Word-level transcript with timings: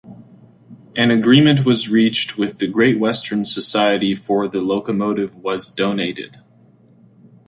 An 0.97 1.11
agreement 1.11 1.63
was 1.63 1.87
reached 1.87 2.35
with 2.35 2.57
the 2.57 2.65
Great 2.65 2.97
Western 2.99 3.45
Society 3.45 4.15
for 4.15 4.47
the 4.47 4.59
locomotive 4.59 5.35
was 5.35 5.69
donated. 5.69 6.37